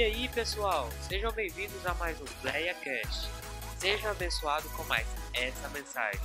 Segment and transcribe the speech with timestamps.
[0.00, 3.28] E aí, pessoal, sejam bem-vindos a mais um Bleia Cast.
[3.76, 6.18] Seja abençoado com mais essa mensagem.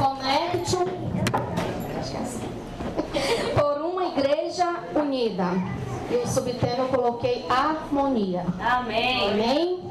[0.00, 0.76] Conecte
[3.54, 5.44] por uma igreja unida.
[6.10, 8.44] E o subtema eu coloquei harmonia.
[8.58, 9.30] Amém.
[9.30, 9.85] Amém?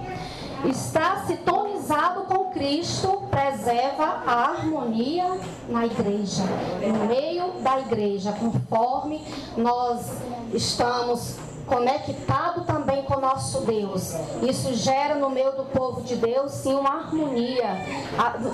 [0.70, 6.44] Está sintonizado com Cristo, preserva a harmonia na igreja,
[6.82, 9.22] no meio da igreja, conforme
[9.58, 10.10] nós
[10.54, 11.36] estamos
[11.68, 14.14] conectados também com nosso Deus.
[14.42, 17.78] Isso gera no meio do povo de Deus sim uma harmonia,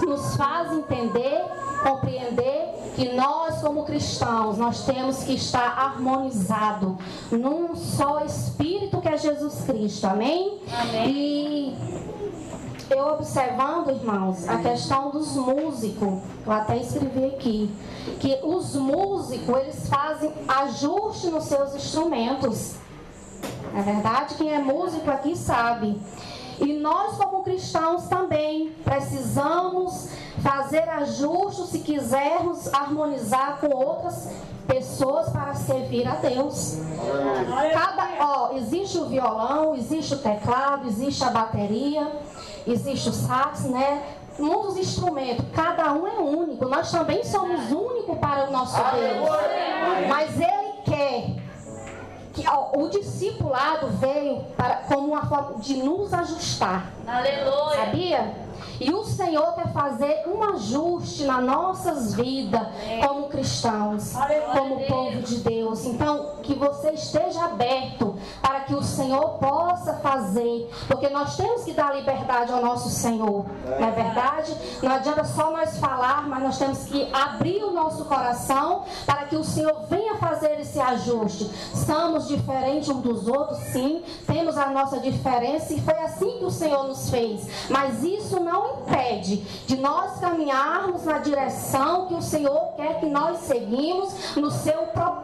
[0.05, 1.43] nos faz entender,
[1.83, 6.97] compreender que nós como cristãos nós temos que estar harmonizado
[7.31, 10.05] num só espírito que é Jesus Cristo.
[10.07, 10.59] Amém?
[10.71, 11.09] Amém.
[11.09, 11.75] E
[12.89, 17.71] eu observando, irmãos, a questão dos músicos, eu até escrevi aqui,
[18.19, 22.75] que os músicos, eles fazem ajuste nos seus instrumentos.
[23.73, 24.35] É verdade?
[24.35, 25.97] Quem é músico aqui sabe.
[26.59, 30.09] E nós, como cristãos, também precisamos
[30.41, 34.29] fazer ajustes se quisermos harmonizar com outras
[34.67, 36.77] pessoas para servir a Deus.
[37.73, 42.07] Cada, ó, existe o violão, existe o teclado, existe a bateria,
[42.65, 44.03] existe o sax, né?
[44.39, 46.65] Muitos instrumentos, cada um é único.
[46.65, 49.29] Nós também somos únicos para o nosso Deus.
[50.07, 51.41] Mas Ele quer
[52.33, 56.89] que ó, o discipulado veio para, como uma forma de nos ajustar.
[57.05, 57.75] Aleluia.
[57.75, 58.50] Sabia?
[58.79, 62.67] E o Senhor quer fazer um ajuste nas nossas vidas
[63.05, 64.13] como cristãos,
[64.51, 65.85] como povo de Deus.
[65.85, 71.73] Então, que você esteja aberto para que o Senhor possa fazer, porque nós temos que
[71.73, 74.55] dar liberdade ao nosso Senhor, não é verdade?
[74.81, 79.35] Não adianta só nós falar, mas nós temos que abrir o nosso coração para que
[79.35, 81.49] o Senhor venha fazer esse ajuste.
[81.73, 86.51] Somos diferentes uns dos outros, sim, temos a nossa diferença e foi assim que o
[86.51, 87.47] Senhor nos fez.
[87.69, 93.39] Mas isso não impede de nós caminharmos na direção que o Senhor quer que nós
[93.39, 95.20] seguimos no seu propósito.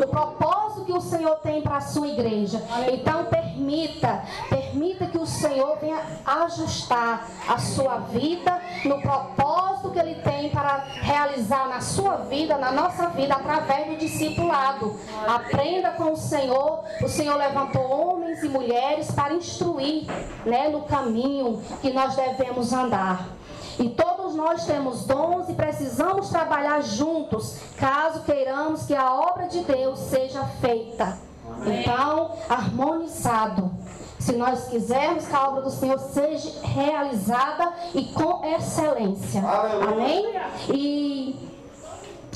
[0.00, 2.62] No propósito que o Senhor tem para a sua igreja.
[2.92, 10.16] Então permita, permita que o Senhor venha ajustar a sua vida no propósito que ele
[10.16, 14.98] tem para realizar na sua vida, na nossa vida, através do discipulado.
[15.26, 16.84] Aprenda com o Senhor.
[17.02, 20.06] O Senhor levantou homens e mulheres para instruir
[20.44, 23.28] né, no caminho que nós devemos andar.
[23.78, 23.88] E
[24.34, 29.98] todos nós temos dons e precisamos trabalhar juntos, caso queiramos que a obra de Deus
[30.00, 31.16] seja feita.
[31.64, 33.70] Então, harmonizado.
[34.18, 39.42] Se nós quisermos que a obra do Senhor seja realizada e com excelência.
[39.42, 40.34] Amém?
[40.70, 41.50] E,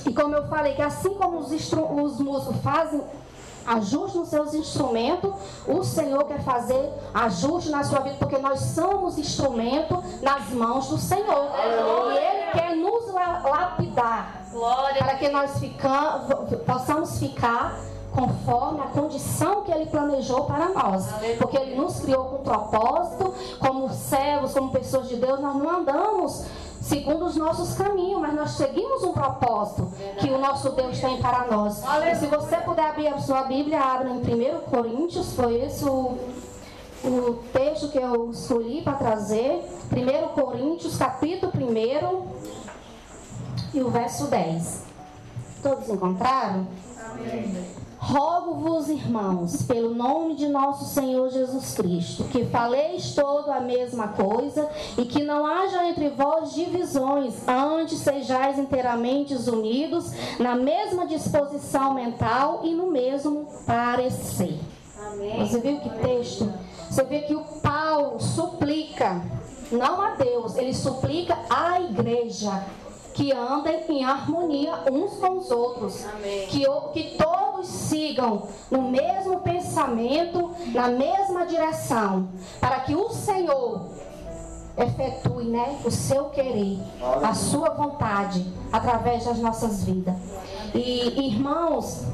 [0.06, 3.02] e como eu falei, que assim como os, os músicos fazem
[3.68, 5.32] ajuste nos seus instrumentos,
[5.66, 10.98] o Senhor quer fazer ajuste na sua vida, porque nós somos instrumento nas mãos do
[10.98, 11.48] Senhor.
[12.12, 15.04] E Ele quer nos la- lapidar Glória.
[15.04, 16.20] para que nós ficam,
[16.66, 17.78] possamos ficar
[18.14, 21.06] conforme a condição que Ele planejou para nós.
[21.38, 26.44] Porque Ele nos criou com propósito, como servos, como pessoas de Deus, nós não andamos
[26.88, 31.46] segundo os nossos caminhos, mas nós seguimos um propósito que o nosso Deus tem para
[31.46, 31.82] nós.
[32.10, 36.16] E se você puder abrir a sua Bíblia, abra em 1 Coríntios, foi esse o,
[37.04, 39.62] o texto que eu escolhi para trazer.
[39.92, 42.38] 1 Coríntios, capítulo 1
[43.74, 44.84] e o verso 10.
[45.62, 46.66] Todos encontraram?
[48.00, 54.68] Rogo-vos, irmãos, pelo nome de nosso Senhor Jesus Cristo, que faleis todo a mesma coisa
[54.96, 62.60] e que não haja entre vós divisões, antes sejais inteiramente unidos na mesma disposição mental
[62.62, 64.58] e no mesmo parecer.
[65.12, 65.44] Amém.
[65.44, 66.52] Você viu que texto?
[66.88, 69.20] Você vê que o Paulo suplica,
[69.72, 72.64] não a Deus, ele suplica à igreja
[73.18, 76.06] que andem em harmonia uns com os outros.
[76.06, 76.46] Amém.
[76.46, 82.28] Que, que todos sigam no mesmo pensamento, na mesma direção,
[82.60, 83.86] para que o Senhor
[84.76, 86.78] efetue né, o seu querer,
[87.20, 90.14] a sua vontade, através das nossas vidas.
[90.72, 92.04] E irmãos,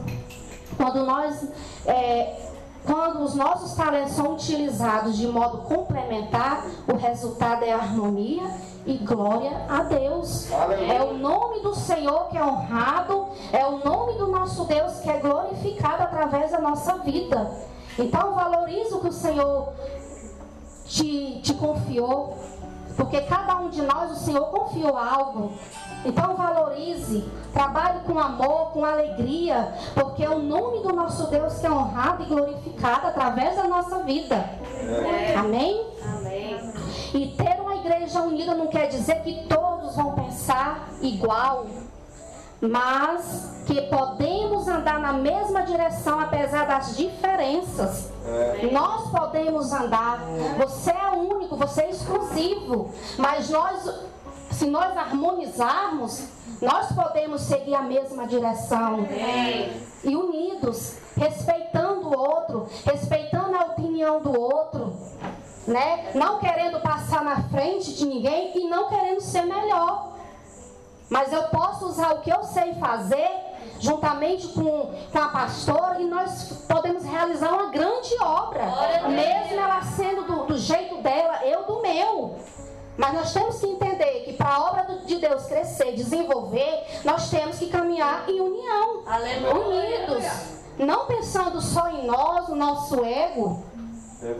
[0.78, 1.46] quando nós
[1.84, 2.43] é,
[2.84, 8.42] quando os nossos talentos são utilizados de modo complementar, o resultado é harmonia
[8.86, 10.50] e glória a Deus.
[10.50, 15.08] É o nome do Senhor que é honrado, é o nome do nosso Deus que
[15.08, 17.50] é glorificado através da nossa vida.
[17.98, 19.72] Então valorize o que o Senhor
[20.84, 22.36] te, te confiou.
[22.96, 25.52] Porque cada um de nós, o Senhor confiou algo.
[26.04, 31.66] Então valorize, trabalhe com amor, com alegria, porque é o nome do nosso Deus que
[31.66, 34.34] é honrado e glorificado através da nossa vida.
[34.34, 35.34] É.
[35.34, 35.86] Amém?
[36.04, 36.72] Amém.
[37.14, 41.66] E ter uma igreja unida não quer dizer que todos vão pensar igual,
[42.70, 48.10] mas que podemos andar na mesma direção apesar das diferenças.
[48.26, 48.68] É.
[48.72, 50.20] Nós podemos andar.
[50.58, 54.14] Você é único, você é exclusivo, mas nós
[54.54, 56.28] se nós harmonizarmos,
[56.62, 59.00] nós podemos seguir a mesma direção.
[60.04, 64.92] E unidos, respeitando o outro, respeitando a opinião do outro,
[65.66, 66.12] né?
[66.14, 70.13] Não querendo passar na frente de ninguém e não querendo ser melhor.
[71.08, 73.30] Mas eu posso usar o que eu sei fazer
[73.78, 78.62] juntamente com, com a pastora e nós podemos realizar uma grande obra.
[79.08, 82.36] Mesmo ela sendo do, do jeito dela, eu do meu.
[82.96, 87.58] Mas nós temos que entender que para a obra de Deus crescer, desenvolver, nós temos
[87.58, 89.54] que caminhar em união, Aleluia.
[89.54, 90.24] unidos.
[90.78, 93.62] Não pensando só em nós, no nosso ego,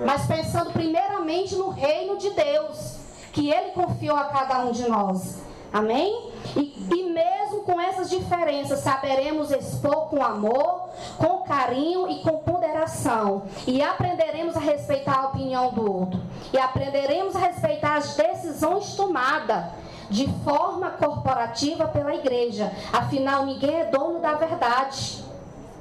[0.04, 2.96] mas pensando primeiramente no reino de Deus,
[3.32, 5.38] que Ele confiou a cada um de nós.
[5.74, 6.30] Amém?
[6.54, 10.88] E, e, mesmo com essas diferenças, saberemos expor com amor,
[11.18, 13.42] com carinho e com ponderação.
[13.66, 16.20] E aprenderemos a respeitar a opinião do outro.
[16.52, 19.64] E aprenderemos a respeitar as decisões tomadas
[20.08, 22.70] de forma corporativa pela igreja.
[22.92, 25.24] Afinal, ninguém é dono da verdade.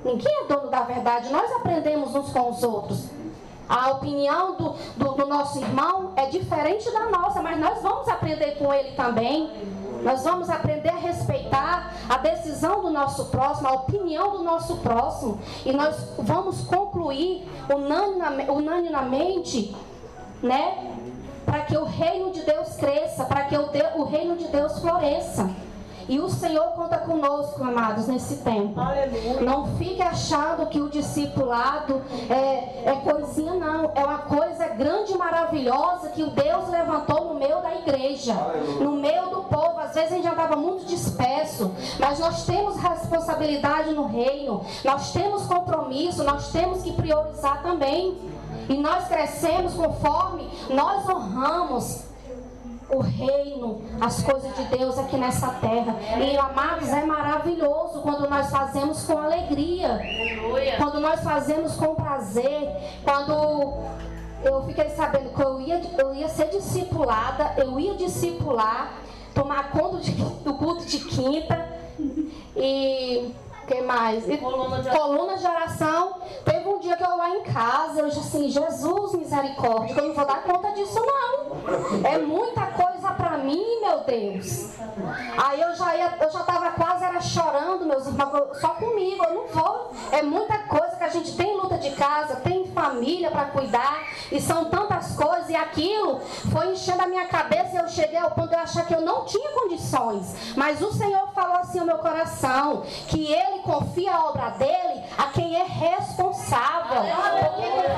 [0.04, 1.32] Ninguém é dono da verdade.
[1.32, 3.10] Nós aprendemos uns com os outros.
[3.70, 8.58] A opinião do, do, do nosso irmão é diferente da nossa, mas nós vamos aprender
[8.58, 9.52] com ele também.
[10.04, 15.40] Nós vamos aprender a respeitar a decisão do nosso próximo, a opinião do nosso próximo.
[15.66, 17.48] E nós vamos concluir
[18.50, 19.76] unanimemente,
[20.42, 20.92] né?
[21.46, 25.50] Para que o reino de Deus cresça, para que o reino de Deus floresça.
[26.08, 28.80] E o Senhor conta conosco, amados, nesse tempo.
[28.80, 29.42] Aleluia.
[29.42, 33.92] Não fique achando que o discipulado é, é coisinha, não.
[33.96, 38.86] É uma coisa grande e maravilhosa que o Deus levantou no meio da igreja, Aleluia.
[38.86, 39.80] no meio do povo.
[39.80, 45.46] Às vezes a gente estava muito disperso, mas nós temos responsabilidade no reino, nós temos
[45.46, 48.18] compromisso, nós temos que priorizar também.
[48.70, 52.13] E nós crescemos conforme nós honramos
[52.94, 55.96] o reino, as coisas de Deus aqui nessa terra.
[56.20, 60.00] E amados, é maravilhoso quando nós fazemos com alegria,
[60.78, 62.70] quando nós fazemos com prazer,
[63.04, 63.84] quando
[64.44, 68.94] eu fiquei sabendo que eu ia, eu ia ser discipulada, eu ia discipular,
[69.34, 71.68] tomar conta de, do culto de quinta
[72.56, 73.34] e
[73.68, 74.28] que mais?
[74.28, 74.90] E, coluna, de...
[74.90, 76.16] coluna de oração.
[76.44, 80.08] Teve um dia que eu lá em casa, eu disse assim, Jesus misericórdia, que eu
[80.08, 82.04] não vou dar conta disso não.
[82.06, 82.63] É muita
[84.06, 84.74] Deus.
[85.38, 89.34] Aí eu já ia, eu já tava quase era chorando, meus irmãos, só comigo, eu
[89.34, 89.92] não vou.
[90.12, 94.42] É muita coisa que a gente tem luta de casa, tem família para cuidar, e
[94.42, 96.22] são tantas coisas, e aquilo
[96.52, 99.26] foi enchendo a minha cabeça e eu cheguei ao ponto de achar que eu não
[99.26, 100.56] tinha condições.
[100.56, 105.28] Mas o Senhor falou assim ao meu coração, que Ele confia a obra dele a
[105.28, 107.02] quem é responsável.
[107.40, 107.93] Porque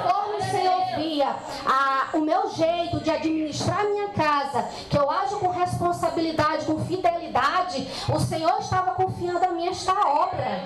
[2.16, 8.20] o meu jeito de administrar minha casa, que eu ajo com responsabilidade, com fidelidade, o
[8.20, 10.64] Senhor estava confiando a mim esta obra.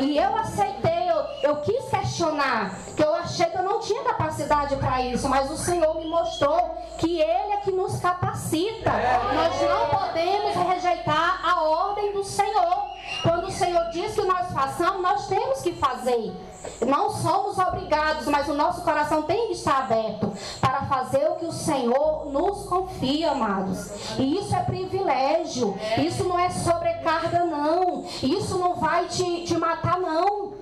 [0.00, 4.76] E eu aceitei, eu, eu quis questionar, que eu achei que eu não tinha capacidade
[4.76, 8.92] para isso, mas o Senhor me mostrou que Ele é que nos capacita.
[9.34, 12.97] Nós não podemos rejeitar a ordem do Senhor.
[13.22, 16.32] Quando o Senhor diz que nós façamos, nós temos que fazer.
[16.86, 21.46] Não somos obrigados, mas o nosso coração tem que estar aberto para fazer o que
[21.46, 23.90] o Senhor nos confia, amados.
[24.18, 25.78] E isso é privilégio.
[25.98, 28.04] Isso não é sobrecarga, não.
[28.22, 30.57] Isso não vai te, te matar, não.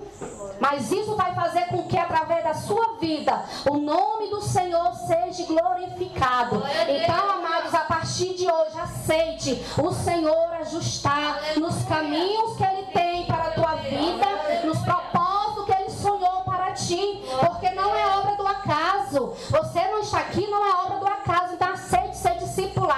[0.59, 5.45] Mas isso vai fazer com que, através da sua vida, o nome do Senhor seja
[5.45, 6.63] glorificado.
[6.87, 13.25] Então, amados, a partir de hoje, aceite o Senhor ajustar nos caminhos que Ele tem
[13.25, 17.23] para a tua vida, nos propósitos que Ele sonhou para ti.
[17.39, 19.33] Porque não é obra do acaso.
[19.49, 21.53] Você não está aqui, não é obra do acaso.
[21.53, 22.96] Então, aceite ser discipulado,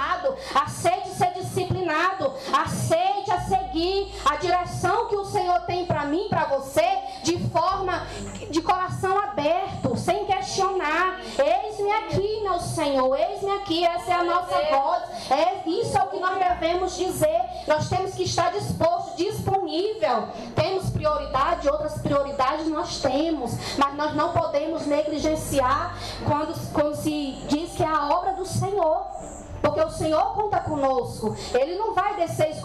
[13.84, 15.30] essa é a nossa voz.
[15.30, 17.40] É, isso é o que nós devemos dizer.
[17.66, 20.28] Nós temos que estar disposto, disponível.
[20.54, 25.96] Temos prioridade, outras prioridades nós temos, mas nós não podemos negligenciar
[26.26, 29.19] quando, quando se diz que é a obra do Senhor.
[29.60, 31.36] Porque o Senhor conta conosco.
[31.54, 32.60] Ele não vai descer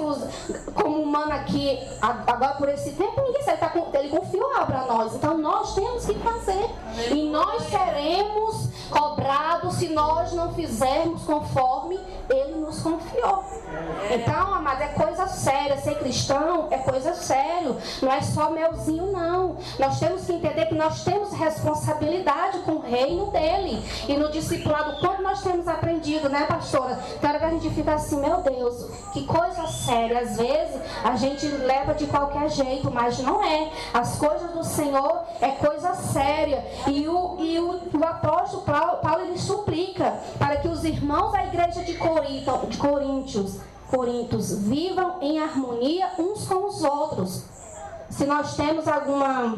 [0.73, 3.21] como humano aqui agora por esse tempo.
[3.21, 3.57] Ninguém sabe.
[3.57, 5.15] Tá ele confiou para nós.
[5.15, 6.69] Então nós temos que fazer.
[7.11, 11.64] E nós seremos cobrados se nós não fizermos conforme
[12.85, 13.43] Ele nos confiou.
[14.11, 15.77] Então, amado, é coisa séria.
[15.77, 17.75] Ser cristão é coisa séria.
[18.01, 19.57] Não é só melzinho, não.
[19.79, 23.83] Nós temos que entender que nós temos responsabilidade com o reino dele.
[24.07, 26.99] E no discipulado, quando nós temos aprendido, né, pastora?
[27.19, 30.19] Tem hora que a gente fica assim, meu Deus, que coisa séria.
[30.19, 33.71] Às vezes a gente leva de qualquer jeito, mas não é.
[33.93, 36.63] As coisas do Senhor é coisa séria.
[36.87, 41.43] E o, e o, o apóstolo Paulo, Paulo ele suplica para que os irmãos da
[41.45, 47.43] igreja de, Corinto, Coríntios Coríntios, vivam em harmonia uns com os outros.
[48.09, 49.57] Se nós temos alguma,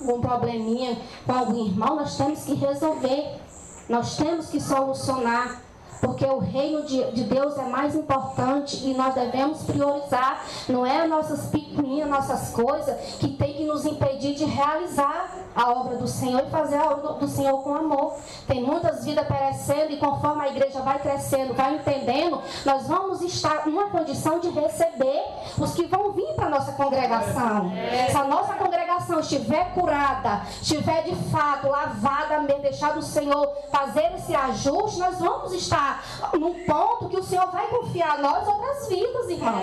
[0.00, 3.40] algum probleminha com algum irmão, nós temos que resolver.
[3.88, 5.60] Nós temos que solucionar.
[6.00, 10.44] Porque o reino de, de Deus é mais importante e nós devemos priorizar.
[10.68, 15.70] Não é as nossas pequeninas, nossas coisas que tem que nos impedir de realizar a
[15.70, 18.16] obra do Senhor e fazer a obra do Senhor com amor.
[18.46, 23.66] Tem muitas vidas perecendo e conforme a igreja vai crescendo, vai entendendo, nós vamos estar
[23.66, 25.22] numa condição de receber
[25.58, 27.72] os que vão vir para a nossa congregação.
[28.10, 34.34] Se a nossa congregação estiver curada, estiver de fato lavada, deixar o Senhor fazer esse
[34.34, 36.02] ajuste, nós vamos estar
[36.34, 39.62] num ponto que o Senhor vai confiar a nós outras vidas, irmãos.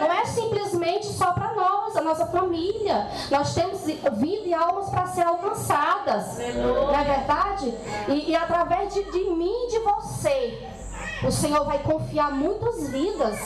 [0.00, 3.08] Não é simplesmente só para nós, a nossa família.
[3.30, 6.38] Nós temos vida e almas para ser alcançadas.
[6.38, 7.74] Não é verdade?
[8.08, 10.68] E, e através de, de mim e de você,
[11.26, 13.38] o Senhor vai confiar muitas vidas.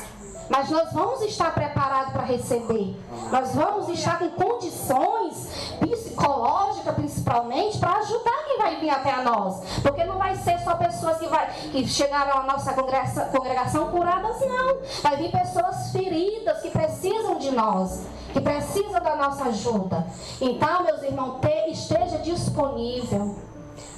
[0.48, 2.96] Mas nós vamos estar preparados para receber.
[3.30, 6.94] Nós vamos estar com condições psicológicas,
[7.30, 9.62] principalmente, para ajudar quem vai vir até nós.
[9.82, 14.40] Porque não vai ser só pessoas que, vai, que chegaram à nossa congregação, congregação curadas,
[14.40, 14.78] não.
[15.02, 20.06] Vai vir pessoas feridas que precisam de nós que precisam da nossa ajuda.
[20.40, 23.34] Então, meus irmãos, esteja disponível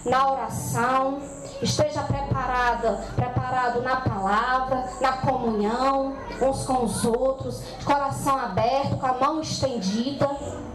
[0.07, 1.21] na oração,
[1.63, 9.07] esteja preparada, preparado na palavra, na comunhão, uns com os outros, de coração aberto, com
[9.07, 10.29] a mão estendida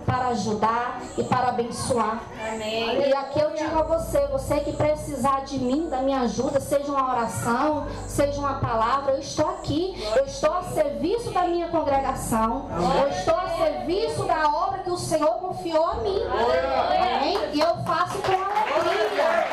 [0.07, 2.21] para ajudar e para abençoar.
[2.39, 3.09] Amém.
[3.09, 6.89] E aqui eu digo a você, você que precisar de mim, da minha ajuda, seja
[6.89, 12.67] uma oração, seja uma palavra, eu estou aqui, eu estou a serviço da minha congregação,
[13.01, 16.21] eu estou a serviço da obra que o Senhor confiou a mim.
[16.23, 17.37] Amém?
[17.53, 19.47] E eu faço com alegria.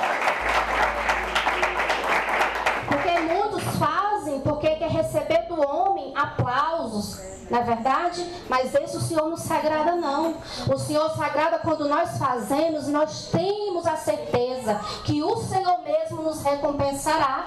[2.86, 6.12] Porque muitos fazem porque quer receber do homem
[7.54, 8.28] não é verdade?
[8.48, 10.38] Mas esse o Senhor não se agrada, não.
[10.68, 16.22] O Senhor se agrada quando nós fazemos, nós temos a certeza que o Senhor mesmo
[16.22, 17.46] nos recompensará.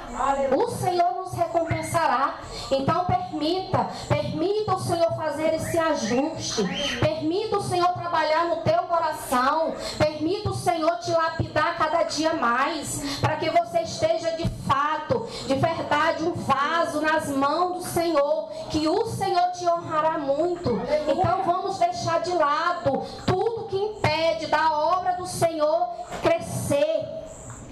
[0.56, 2.36] O Senhor nos recompensará.
[2.72, 3.04] Então
[3.38, 6.98] permita, permita o Senhor fazer esse ajuste.
[7.00, 9.76] Permita o Senhor trabalhar no teu coração.
[9.98, 15.54] Permita o Senhor te lapidar cada dia mais, para que você esteja de fato, de
[15.54, 20.82] verdade, um vaso nas mãos do Senhor, que o Senhor te honrará muito.
[21.08, 25.88] Então vamos deixar de lado tudo que impede da obra do Senhor
[26.22, 27.06] crescer.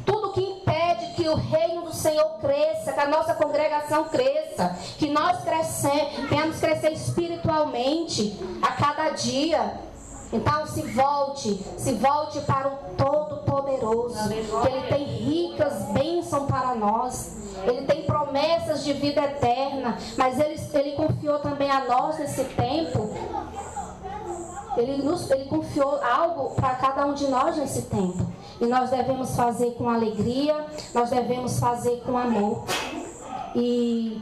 [0.06, 1.75] Tudo que impede que o do
[2.06, 5.40] Senhor cresça, que a nossa congregação cresça, que nós
[6.30, 9.80] venhamos crescer espiritualmente a cada dia.
[10.32, 17.38] Então se volte, se volte para o Todo-Poderoso, que Ele tem ricas bênçãos para nós.
[17.64, 23.10] Ele tem promessas de vida eterna, mas Ele, ele confiou também a nós nesse tempo.
[24.78, 28.28] Ele, nos, ele confiou algo para cada um de nós nesse tempo.
[28.60, 32.64] E nós devemos fazer com alegria, nós devemos fazer com amor.
[33.56, 34.22] E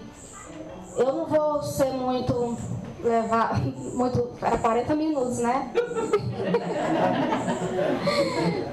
[0.95, 2.57] eu não vou ser muito
[3.03, 3.59] levar
[3.93, 4.31] muito.
[4.41, 5.71] Era 40 minutos, né?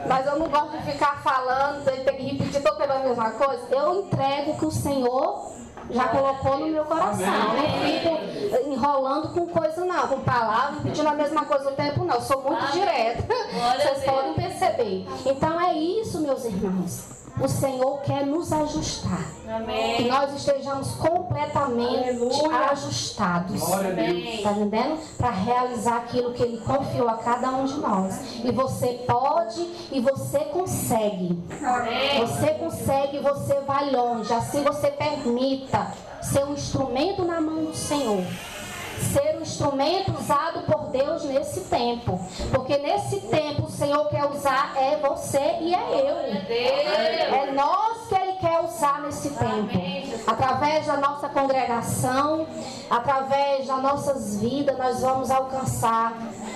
[0.09, 3.63] Mas eu não gosto de ficar falando, ter que repetir tempo a mesma coisa.
[3.71, 5.53] Eu entrego que o Senhor
[5.91, 7.25] já colocou no meu coração.
[7.25, 12.05] Eu não fico enrolando com coisa, não, com palavras, pedindo a mesma coisa o tempo,
[12.05, 12.15] não.
[12.17, 13.25] Eu sou muito direta.
[13.77, 15.07] Vocês podem perceber.
[15.25, 19.25] Então é isso, meus irmãos o Senhor quer nos ajustar.
[19.49, 19.97] Amém.
[19.97, 22.71] Que nós estejamos completamente Aleluia.
[22.71, 23.63] ajustados.
[23.63, 24.99] Está entendendo?
[25.17, 28.45] Para realizar aquilo que Ele confiou a cada um de nós.
[28.45, 31.43] E você pode e você consegue.
[31.63, 32.21] Amém.
[32.27, 34.33] Você consegue e você vai longe.
[34.33, 38.25] Assim você permita ser um instrumento na mão do Senhor.
[39.01, 42.21] Ser um instrumento usado por Deus nesse tempo.
[42.51, 46.17] Porque nesse tempo o Senhor quer usar é você e é eu.
[47.35, 49.79] É nós que Ele quer usar nesse tempo.
[50.27, 52.47] Através da nossa congregação,
[52.89, 56.13] através das nossas vidas, nós vamos alcançar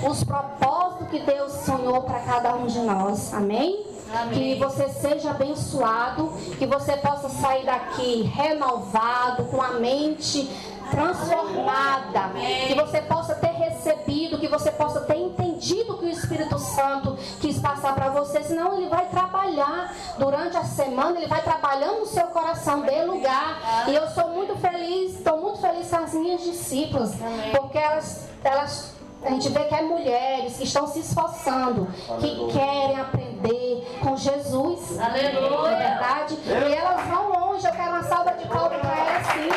[0.09, 3.33] os propósitos que Deus sonhou para cada um de nós.
[3.33, 3.87] Amém?
[4.33, 10.49] Que você seja abençoado, que você possa sair daqui renovado, com a mente
[10.95, 12.31] transformada,
[12.67, 17.59] que você possa ter recebido, que você possa ter entendido que o Espírito Santo quis
[17.59, 22.27] passar para você, senão ele vai trabalhar durante a semana, ele vai trabalhando no seu
[22.29, 23.87] coração, dê lugar.
[23.89, 27.13] E eu sou muito feliz, estou muito feliz com as minhas discípulas,
[27.53, 31.89] porque elas, elas a gente vê que é mulheres que estão se esforçando,
[32.21, 34.99] que querem aprender com Jesus.
[35.01, 35.51] Aleluia.
[35.51, 36.39] Não é verdade?
[36.45, 37.67] E elas vão longe.
[37.67, 39.49] Eu quero uma salva de palmas para elas sim.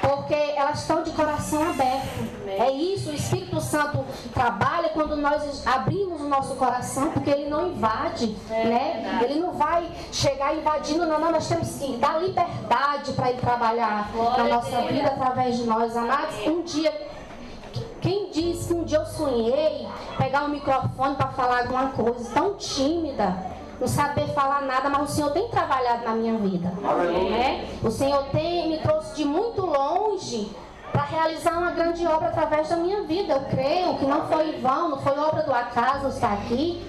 [0.00, 2.28] Porque elas estão de coração aberto.
[2.46, 7.68] É isso, o Espírito Santo trabalha quando nós abrimos o nosso coração, porque ele não
[7.68, 9.20] invade, né?
[9.22, 14.10] Ele não vai chegar invadindo, não, não, nós temos que dar liberdade para ele trabalhar
[14.36, 16.34] na nossa vida através de nós, amados.
[16.46, 16.92] Um dia
[18.00, 22.54] quem disse que um dia eu sonhei pegar um microfone para falar alguma coisa tão
[22.54, 23.36] tímida,
[23.80, 26.72] não saber falar nada, mas o Senhor tem trabalhado na minha vida.
[27.30, 27.68] Né?
[27.82, 30.50] O Senhor tem me trouxe de muito longe
[30.98, 33.34] para realizar uma grande obra através da minha vida.
[33.34, 36.84] Eu creio que não foi em vão, não foi obra do acaso estar aqui.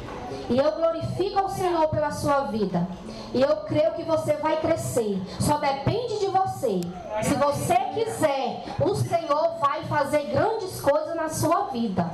[0.49, 2.87] E eu glorifico ao Senhor pela sua vida.
[3.35, 5.21] E eu creio que você vai crescer.
[5.39, 6.81] Só depende de você.
[7.21, 12.09] Se você quiser, o Senhor vai fazer grandes coisas na sua vida.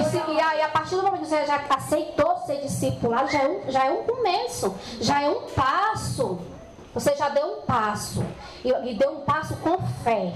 [0.00, 3.42] E, se, e aí, a partir do momento que você já aceitou ser discipulado, já
[3.42, 6.38] é um, já é um começo, já é um passo.
[6.94, 8.24] Você já deu um passo.
[8.64, 10.32] E, e deu um passo com fé.